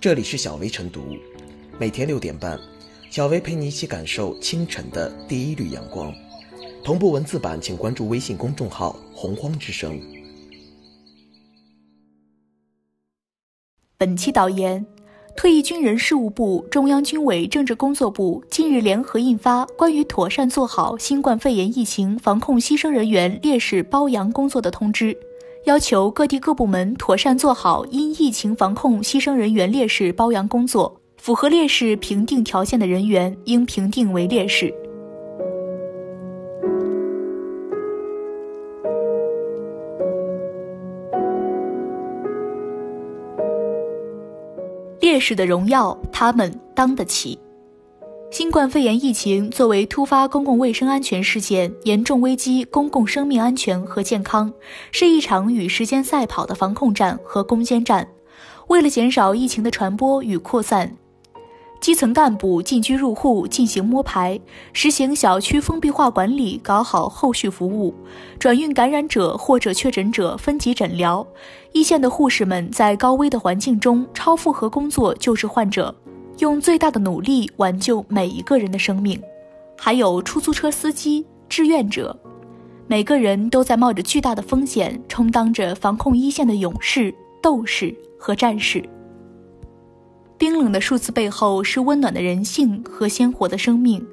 [0.00, 1.14] 这里是小薇晨读，
[1.78, 2.58] 每天六点半，
[3.10, 6.10] 小薇陪你一起感受清晨的第一缕阳光。
[6.82, 10.00] 同步文字版，请关注微信公众号“洪荒之声”。
[13.98, 14.86] 本期导言：
[15.36, 25.12] 退役军人事务部、中央军委政治工作部近日联合印发《关于妥善做好新冠肺炎疫情防控牺牲人员烈士褒扬工作的通知》。
[25.64, 34.74] 要求各地各部门妥善做好因疫情防控牺牲人员烈士褒扬工作，符合烈士评定条件的人员应评定为烈士。
[45.00, 47.38] 烈士的荣耀，他们当得起。
[48.30, 54.52] 新冠肺炎疫情作为突发公共卫生安全事件，严重危及公共生命安全和健康，
[54.92, 58.08] 是一场与时间赛跑的防控战和攻坚战。
[58.68, 60.96] 为了减少疫情的传播与扩散，
[61.80, 64.40] 基层干部进居入户进行摸排，
[64.72, 67.92] 实行小区封闭化管理，搞好后续服务，
[68.38, 71.26] 转运感染者或者确诊者分级诊疗。
[71.72, 75.92] 一线的护士们在高危的环境中超负荷工作救治患者。
[76.40, 79.20] 用最大的努力挽救每一个人的生命，
[79.76, 82.18] 还有出租车司机、志愿者，
[82.86, 88.82] 每个人都在冒着巨大的风险，充当着防控一线的勇士、斗士和战士。
[90.38, 94.04] 冰冷的数字背后是温暖的人性和鲜活的生命。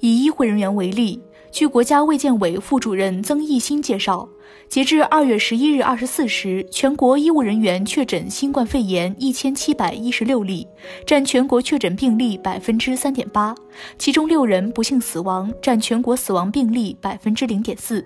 [0.00, 1.20] 以医护人员为例。
[1.52, 4.28] 据国家卫健委副主任曾益新介绍，
[4.68, 10.66] 截至二月十一日二十四时，全国医务人员确诊新冠肺炎一千七百一十六例，
[11.06, 13.54] 占全国确诊病例百分之三点八，
[13.98, 18.04] 其中六人不幸死亡，占全国死亡病例百分之零点四。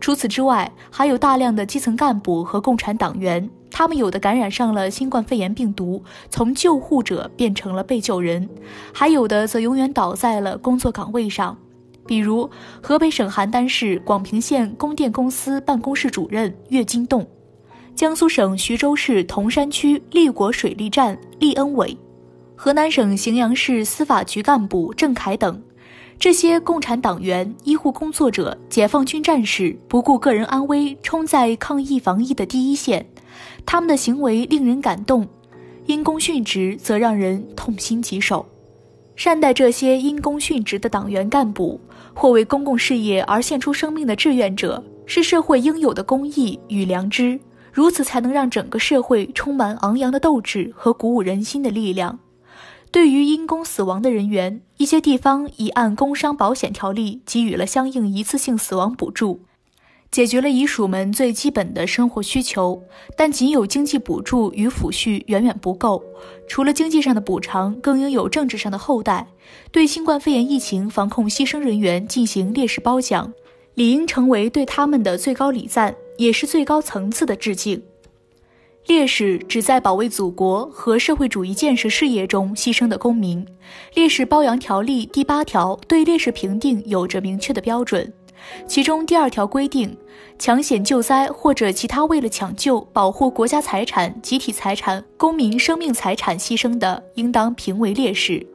[0.00, 8.48] 除此之外，还有大量的基层干部和共产党员，他们有的感染上了新冠肺炎病毒，从救护者变成了被救人，
[8.92, 11.56] 还有的则永远倒在了工作岗位上。
[12.06, 12.48] 比如，
[12.82, 17.26] 河北省邯郸市广平县供电公司办公室主任岳金栋，
[17.94, 21.96] 江苏省徐州市铜山区利国水利站厉恩伟，
[22.54, 25.60] 河南省荥阳市司法局干部郑凯等，
[26.18, 33.06] 这些共产党员、医护工作者、解放军战士不顾个人安危，冲在抗疫防疫的第一线，
[33.64, 35.26] 他们的行为令人感动，
[35.86, 38.46] 因公殉职则让人痛心疾首。
[39.16, 41.80] 善待这些因公殉职的党员干部。
[42.14, 47.38] 或为公共事业而献出生命的志愿者，是社会应有的公义与良知。
[47.70, 52.18] 如此才能让整个社会充满昂扬的斗志和鼓舞人心的力量。
[52.90, 59.42] 对于因公死亡的人员，一些地方已按工伤保险条例给予了相应一次性死亡补助。
[60.16, 62.82] 解决了遗属们最基本的生活需求，
[63.14, 66.02] 但仅有经济补助与抚恤远远不够。
[66.48, 69.26] 除了经济上的补偿，更应有政治上的厚待。
[69.70, 73.34] 对新冠肺炎疫情防控牺牲人员进行烈士褒奖，
[73.74, 77.82] 理应成为对他们的最高礼赞，也是最高层次的致敬。
[78.86, 83.46] 烈士指在保卫祖国和社会主义建设事业中牺牲的公民。
[83.92, 88.10] 烈士褒扬条例第八条对烈士评定有着明确的标准。
[88.66, 89.96] 其中第二条规定，
[90.38, 98.46] 抢险救灾或者其他为了抢救、保护国家财产、集体财产、公民生命财产牺牲的，应当评为烈士。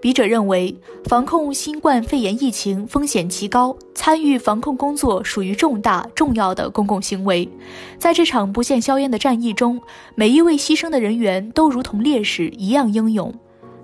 [0.00, 0.76] 笔者认为，
[1.06, 7.48] 防控新冠肺炎疫情风险极高，参与防控工作属于重大重要的公共行为。
[7.96, 9.80] 在这场不见硝烟的战役中，
[10.14, 13.34] 每一位牺牲的人员都如同烈士一样英勇，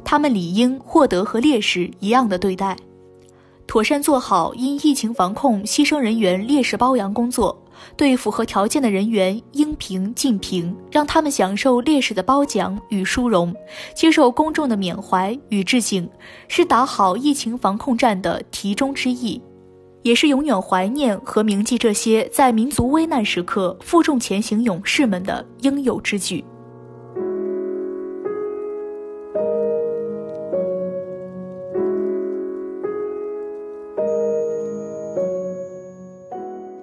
[0.04, 2.76] 他们理应获得和烈士一样的对待。
[3.70, 7.56] 妥善做好因疫情防控牺牲人员烈士褒扬工作，
[7.96, 13.54] 对符合条件的人员应评尽评，让他们享受烈士的褒奖与殊荣，
[13.94, 16.10] 接受公众的缅怀与致敬，
[16.48, 19.40] 是打好疫情防控战的题中之意，
[20.02, 26.44] 也是永远怀念和铭记这些在民族危难时刻负重前行勇士们的应有之举。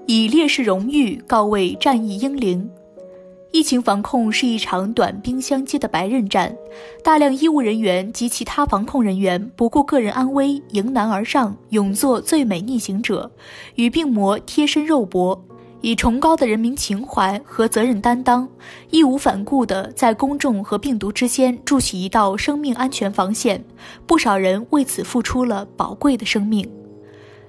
[0.09, 2.69] 以烈士荣誉告慰战役英灵。
[3.51, 6.55] 疫情防控是一场短兵相接的白刃战，
[7.03, 13.29] 大量医务人员及其他防控人员不顾个人安危，迎难而上，勇作最美逆行者，
[13.75, 15.43] 与病魔贴身肉搏，
[15.81, 18.47] 以崇高的人民情怀和责任担当，
[18.89, 23.61] 义无反顾地在公众和病毒之间筑起一道生命安全防线。
[24.05, 26.65] 不少人为此付出了宝贵的生命。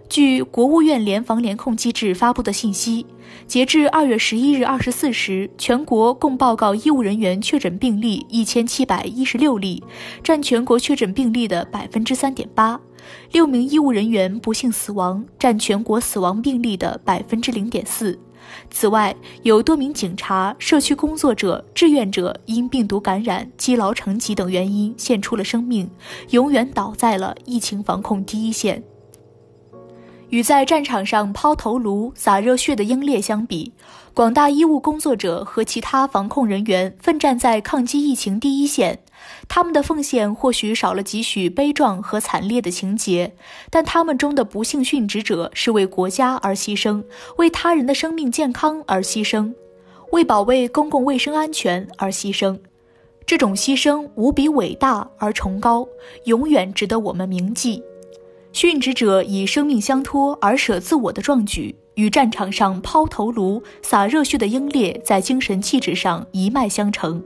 [0.08, 3.04] 据国务院联防联控机制发布的信息，
[3.46, 9.82] 截至二月十一日二十四时，全国共报告医务人员确诊病例一千七百一十六例，
[10.22, 12.80] 占全国确诊病例的百分之三点八。
[13.32, 18.18] 六名医务人员不幸死亡，占全国死亡病例的百分之零点四。
[18.70, 25.90] 此外，有多名警察、社区工作者、志愿者因病毒感染、积劳成疾等原因献出了生命，
[26.30, 28.82] 永远倒在了疫情防控第一线。
[30.30, 33.72] 与在战场上抛头颅、洒热血的英烈相比，
[34.12, 38.98] 广大医务工作者和其他防控人员奋战在抗击疫情第一线，
[39.48, 43.34] 他们的奉献或许少了几许悲壮和惨烈的情节，
[43.70, 47.02] 但他们中的不幸殉职者是为国家而牺牲，
[47.38, 49.50] 为他人的生命健康而牺牲，
[50.12, 52.58] 为保卫公共卫生安全而牺牲。
[53.24, 55.86] 这种牺牲无比伟大而崇高，
[56.24, 57.82] 永远值得我们铭记。
[58.52, 67.22] 殉职者以生命相托而舍自我的壮举，与战场上抛头颅、洒热血的英烈在精神气质上一脉相承。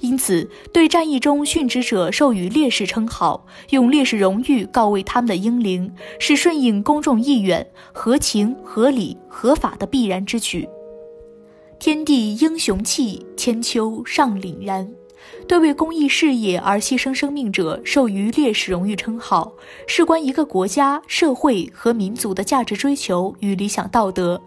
[0.00, 10.68] 因此，对战役中殉职者授予烈士称号，用烈士荣誉告慰他们的英灵，是顺应公众意愿、合情、合理、合法的必然之举。
[11.78, 14.90] 天地英雄气，千秋尚凛然。
[15.46, 19.52] 对为公益事业而牺牲生命者授予烈士荣誉称号，
[19.86, 24.40] 事关一个国家、社会和民族的价值追求与理想道德，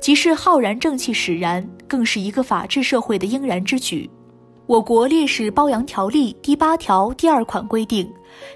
[0.00, 4.10] 即是浩然正气使然，更是一个法治社会的应然之举。
[4.66, 8.06] 我国烈士褒扬条例第八条第二款规定，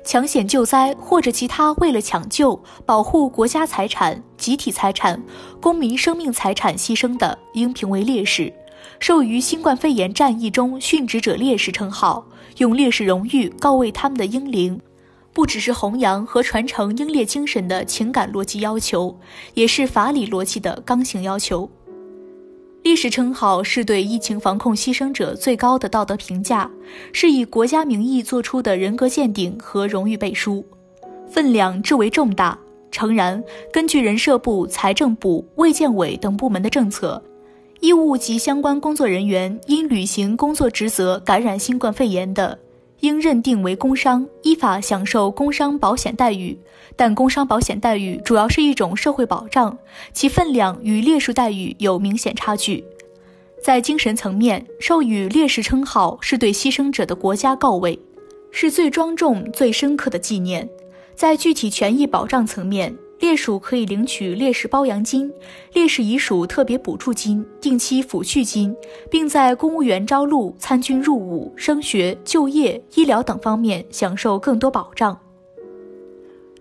[0.05, 5.23] 抢险救灾或者其他为了抢救、保护国家财产、集体财产、
[5.59, 8.53] 公民生命财产牺牲的，应评为烈士。
[8.99, 12.27] 授予新冠肺炎战役中殉职者烈士称号，
[12.59, 14.81] 用烈士荣誉告慰他们的英灵，
[15.33, 19.19] 不只是弘扬和传承英烈精神的情感逻辑要求，
[19.55, 21.69] 也是法理逻辑的刚性要求。
[22.83, 26.69] 烈士称号是对疫情防控牺牲者最高的道德评价，
[27.13, 30.65] 是以国家名义作出的人格鉴定和荣誉背书，
[31.31, 32.59] 分量至为重大。
[32.91, 33.43] 诚然，
[33.73, 37.23] 根据人社部、财政部、卫健委等部门的政策。
[37.83, 42.57] 医务及相关工作人员因履行工作职责感染新冠肺炎的，
[43.01, 46.57] 应认定为工伤，依法享受工伤保险待遇。
[46.95, 49.77] 但工伤保险待遇主要是一种社会保障，
[50.13, 52.85] 其分量与烈士待遇有明显差距。
[53.61, 57.99] 在精神层面，授予烈士称号是对牺牲者的国家告慰，
[58.53, 60.69] 是最庄重、最深刻的纪念。
[61.17, 65.33] 在具体权益保障层面，烈属可以领取烈士褒扬金、
[65.75, 68.75] 烈士遗属特别补助金、定期抚恤金，
[69.09, 75.17] 并在公务员招录、参军入伍、升学、就业、医疗等方面享受更多保障。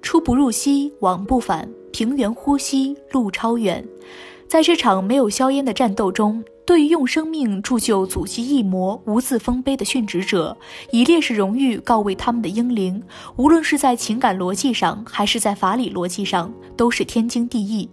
[0.03, 3.83] 出不入西，往不返，平原呼吸，路超远。
[4.47, 6.43] 在这场没有硝烟的战斗中。
[6.65, 10.55] 对于用生命铸就祖籍一模、无字封碑的殉职者，
[10.91, 13.01] 以烈士荣誉告慰他们的英灵，
[13.35, 17.89] 无论是在情感逻辑上，还是在法理逻辑上，都是天经地义。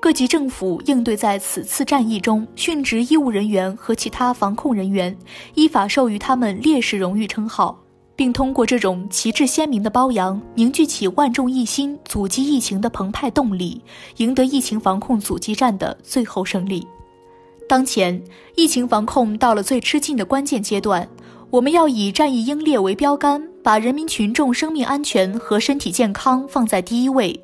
[0.00, 5.16] 各级政府应对在此次战役中殉职医务人员和其他防控人员，
[5.54, 7.78] 依法授予他们烈士荣誉称号，
[8.14, 13.82] 并通过这种旗帜鲜明的褒扬，凝聚起万众一心阻击疫情的澎湃动力，
[14.16, 16.86] 赢得疫情防控阻击战的最后胜利。
[17.68, 18.22] 当前
[18.54, 21.08] 疫情防控到了最吃劲的关键阶段，
[21.50, 27.40] 我们要以战役英烈为标杆，把人民群众生命安全和身体健康放在第一位，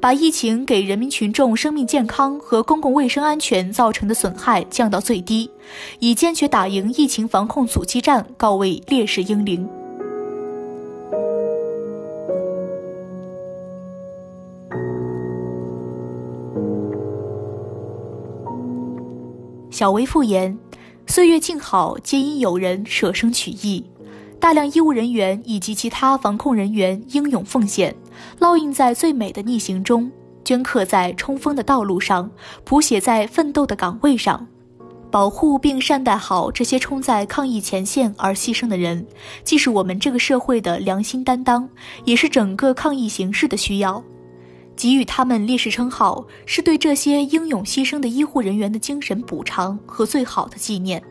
[0.00, 5.50] 把疫情给人民群众生命健康和公共卫生安全造成的损害降到最低，
[5.98, 9.68] 以坚决打赢疫情防控阻击战告慰烈士英灵。
[19.84, 20.56] 小微复言，
[21.06, 23.84] 岁月静好，皆因有人舍生取义。
[24.40, 27.94] 大量医务人员以及其他防控人员英勇奉献，
[28.40, 30.10] 烙印在最美的逆行中，
[30.42, 32.30] 镌刻在冲锋的道路上，
[32.64, 34.46] 谱写在奋斗的岗位上。
[35.10, 39.06] 保护并善待好这些冲在抗疫前线而牺牲的人，
[39.44, 41.68] 既是我们这个社会的良心担当，
[42.06, 44.02] 也是整个抗疫形势的需要。
[44.76, 51.02] 给予他们烈士称号，是对这些英勇牺牲的医护人员的精神补偿和最好的纪念，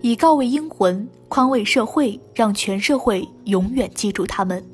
[0.00, 4.64] 以告慰英魂，宽慰社会，让全社会永远记住他们。